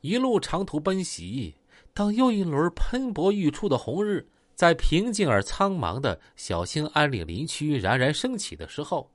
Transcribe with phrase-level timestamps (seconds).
[0.00, 1.54] 一路长途奔袭，
[1.92, 9.10] 当又一轮喷薄欲出的红日在平静而苍茫的小兴安岭林区冉冉升起的时候，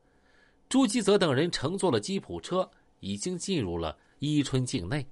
[0.69, 2.69] 朱基泽等人乘坐了吉普车，
[2.99, 5.05] 已经进入了伊春境内。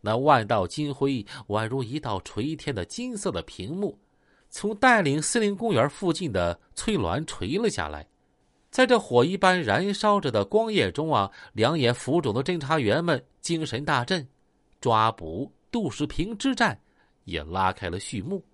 [0.00, 3.98] 那万道金辉宛如一道垂天的金色的屏幕，
[4.48, 8.06] 从带领森林公园附近的翠峦垂了下来。
[8.70, 14.28] 在这火一般燃烧着的光焰中啊，两眼浮肿的侦查员们精神大振。
[14.80, 16.80] 抓捕杜世平之战
[17.24, 18.44] 也拉开了序幕。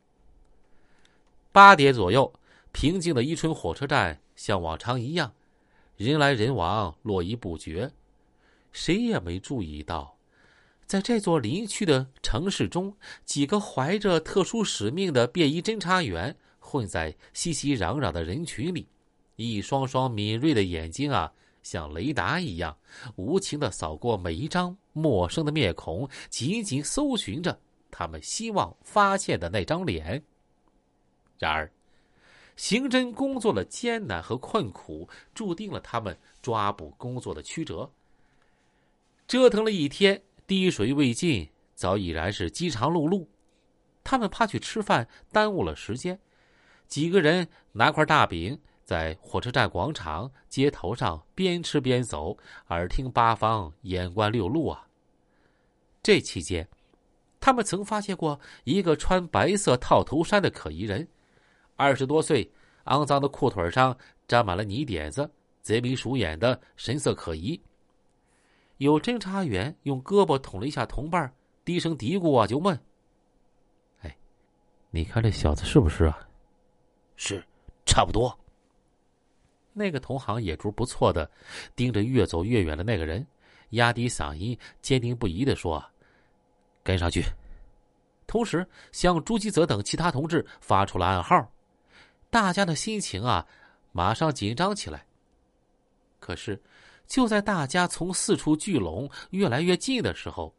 [1.53, 2.33] 八点左右，
[2.73, 5.33] 平静的伊春火车站像往常一样，
[5.97, 7.93] 人来人往，络绎不绝。
[8.73, 10.17] 谁也没注意到，
[10.85, 18.89] 在这座林区的城市中，几个怀着特殊使命的便衣侦查员混在熙熙攘攘的人群里，
[19.37, 21.33] 一双双敏锐的眼睛啊！
[21.65, 22.77] 像雷达一样，
[23.17, 27.59] 无情的扫过每一张陌生的面孔，紧紧搜寻着
[27.91, 30.23] 他们希望发现的那张脸。
[31.39, 31.73] 然而，
[32.55, 37.91] 刑侦工作的艰难和困苦，注定了他们抓捕工作的曲折。
[39.27, 43.27] 折腾了一天，滴水未进，早已然是饥肠辘辘。
[44.05, 46.21] 他们怕去吃饭耽误了时间，
[46.87, 48.61] 几个人拿块大饼。
[48.85, 52.37] 在火车站广场、街头上边吃边走，
[52.69, 54.87] 耳听八方，眼观六路啊。
[56.03, 56.69] 这期间，
[57.41, 61.09] 他们曾发现过一个穿白色套头衫的可疑人，
[61.77, 62.53] 二十多岁，
[62.85, 63.97] 肮脏的裤腿上
[64.29, 65.31] 沾满了泥点子，
[65.63, 67.59] 贼眉鼠眼的神色可疑。
[68.77, 71.33] 有侦查员用胳膊捅了一下同伴，
[71.65, 72.79] 低声嘀咕啊，就问
[74.03, 74.15] ：“哎，
[74.91, 76.29] 你看这小子是不是啊
[77.17, 77.43] ？”“是，
[77.87, 78.39] 差不多。”
[79.75, 81.31] 那个同行野猪不错的，
[81.77, 83.27] 盯着越走越远的那个人，
[83.71, 85.85] 压低嗓音，坚定不移的说
[86.83, 87.23] ：“跟上去。”
[88.27, 91.47] 同时向朱基泽等其他同志发出了暗号。
[92.31, 93.47] 大家的心情啊，
[93.93, 95.05] 马上紧张起来。
[96.19, 96.61] 可是，
[97.07, 100.55] 就在大家从四处聚拢越来越近的时候，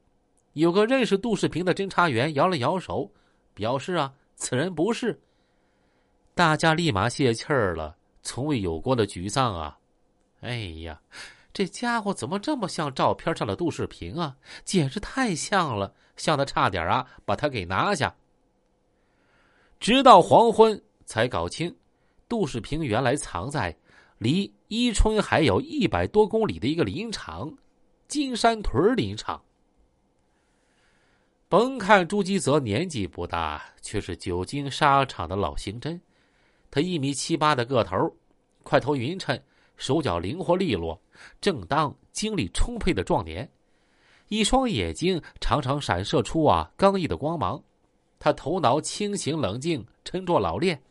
[0.53, 3.12] 有个认识杜世平的侦查员摇了摇手，
[3.53, 5.19] 表示啊，此人不是。
[6.34, 7.97] 大家立马泄气儿了。
[8.25, 9.78] 从未有过的沮丧啊！
[10.41, 11.00] 哎呀，
[11.53, 14.36] 这家伙怎么这么像照片上的杜世平啊？
[14.66, 18.16] 简直太像了，像的差点啊把他给拿下。
[19.80, 21.78] 直到黄昏才搞清，
[22.28, 23.78] 杜世平原来藏在
[24.18, 27.56] 离伊春还有一百多公里的一个林场——
[28.09, 29.44] 金山屯林场。
[31.47, 36.00] 甭看朱基泽年纪不大，却是久经沙场的老刑侦。
[36.75, 38.13] 他一米七八的个头，
[38.62, 39.41] 块头匀称，
[39.78, 41.02] 手脚灵活利落，
[41.40, 43.50] 正当精力充沛的壮年。
[44.28, 47.63] 一双眼睛常常闪射出啊刚毅的光芒。
[48.19, 50.84] 他头脑清醒冷静，沉着老练。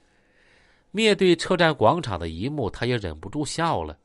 [0.90, 3.98] 面对车站广场的一幕，他也忍不住笑了。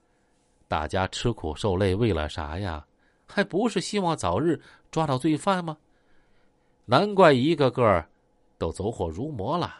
[0.67, 2.85] 大家吃苦受累为了啥呀？
[3.25, 4.59] 还不是希望早日
[4.91, 5.77] 抓到罪犯吗？
[6.83, 8.05] 难怪一个个
[8.57, 9.73] 都走火入魔了。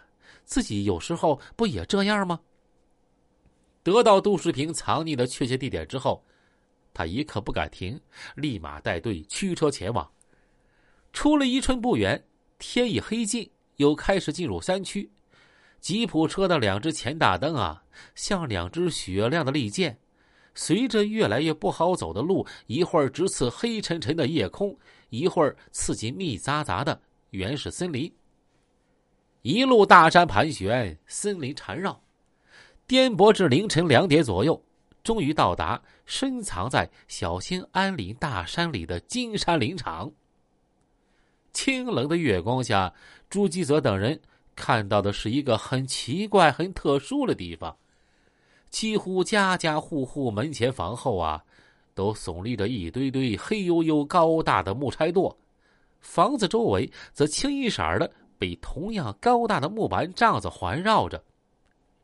[0.45, 2.39] 自己有时候不也这样吗？
[3.83, 6.23] 得到杜世平藏匿的确切地点之后，
[6.93, 7.99] 他一刻不敢停，
[8.35, 10.11] 立马带队驱车前往。
[11.13, 12.23] 出了宜春不远，
[12.59, 15.09] 天已黑尽，又开始进入山区。
[15.79, 19.97] 吉普车的两只前大灯啊，像两只雪亮的利剑，
[20.53, 24.77] 随着越来越不好走的路，一会儿直刺黑沉沉的夜空，
[25.09, 28.13] 一会儿刺进密匝匝的原始森林。
[29.41, 32.01] 一路大山盘旋，森林缠绕，
[32.85, 34.61] 颠簸至凌晨两点左右，
[35.01, 40.11] 终于到达深藏在小兴安岭大山里的金山林场。
[41.53, 42.93] 清冷的月光下，
[43.29, 44.19] 朱基泽等人
[44.57, 47.75] 看到的是一个很奇怪、很特殊的地方。
[48.69, 51.41] 几乎家家户户门前房后啊，
[51.95, 55.33] 都耸立着一堆堆黑黝黝、高大的木柴垛，
[56.01, 58.11] 房子周围则清一色的。
[58.39, 61.21] 被同样高大的木板帐子环绕着，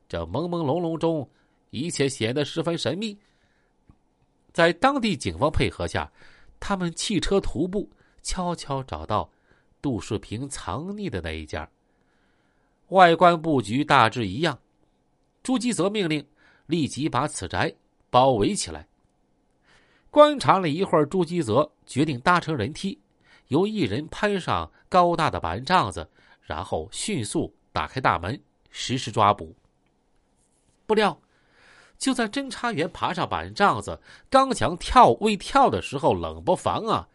[0.07, 1.27] 这朦朦胧胧中，
[1.71, 3.17] 一切显得十分神秘。
[4.51, 6.11] 在当地警方配合下，
[6.59, 7.89] 他们弃车徒步，
[8.21, 9.29] 悄悄找到
[9.81, 11.67] 杜世平藏匿的那一家。
[12.89, 14.59] 外观布局大致一样，
[15.41, 16.25] 朱基泽命令
[16.67, 17.73] 立即把此宅
[18.09, 18.87] 包围起来。
[20.11, 22.97] 观察了一会儿，朱基泽决定搭乘人梯，
[23.47, 26.09] 由一人攀上高大的板帐子。
[26.41, 28.39] 然后迅速打开大门，
[28.69, 29.55] 实施抓捕。
[30.85, 31.19] 不料，
[31.97, 33.99] 就在侦查员爬上板帐子，
[34.29, 37.09] 刚想跳未跳的时候，冷不防啊，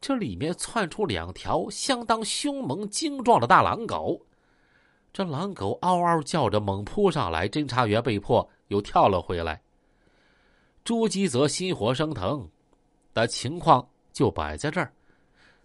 [0.00, 4.18] 这里面窜出两条相当凶猛精壮的大狼狗。
[5.12, 9.60] 这狼狗嗷嗷叫着，猛扑上来，侦查员被迫又跳了回来。
[10.82, 12.48] 朱基则心火升腾，
[13.12, 14.90] 但情况就摆在这儿。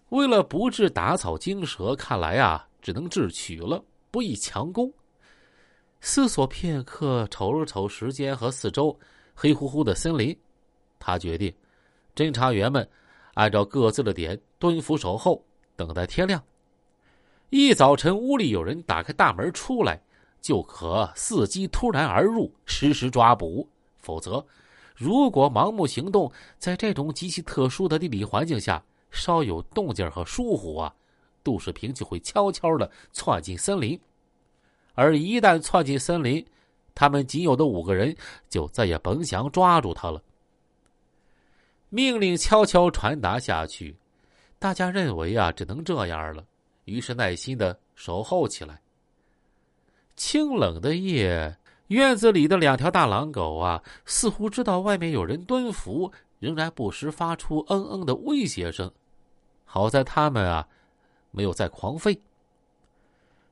[0.10, 4.92] 为了不致打草惊蛇，看来啊，只能智取了，不宜强攻。
[6.00, 8.98] 思索片刻，瞅了瞅时间和四周
[9.34, 10.38] 黑乎乎的森林，
[10.98, 11.54] 他决定，
[12.16, 12.88] 侦查员们
[13.34, 15.44] 按照各自的点蹲伏守候，
[15.76, 16.42] 等待天亮。
[17.50, 20.02] 一早晨，屋里有人打开大门出来，
[20.40, 23.68] 就可伺机突然而入，实时抓捕；
[23.98, 24.46] 否则，
[24.96, 28.82] 如果盲目行动，在这种极其特殊的地理环境下，
[29.12, 30.94] 稍有动静和疏忽啊，
[31.44, 34.00] 杜世平就会悄悄的窜进森林。
[34.94, 36.46] 而一旦窜进森林，
[36.96, 38.16] 他们仅有的五个人
[38.50, 40.22] 就再也甭想抓住他了。
[41.90, 43.96] 命令悄悄传达下去，
[44.60, 46.44] 大家认为啊，只能这样了。
[46.86, 48.82] 于是耐心的守候起来。
[50.16, 51.56] 清冷的夜，
[51.88, 58.92] 院子里的两条大狼狗啊，似乎知道外面有人蹲伏，仍然不时发出嗯嗯的威胁声。
[59.66, 60.68] 好在他们啊，
[61.32, 62.20] 没有再狂吠。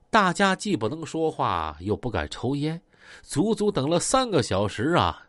[0.09, 2.81] 大家既不能说话，又不敢抽烟，
[3.21, 5.27] 足足等了三个小时啊，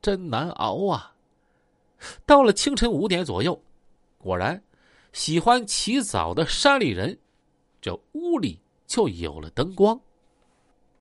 [0.00, 1.14] 真难熬啊！
[2.24, 3.60] 到了清晨五点左右，
[4.18, 4.62] 果然，
[5.12, 7.18] 喜欢起早的山里人。
[7.80, 10.00] 这屋里就有了灯光。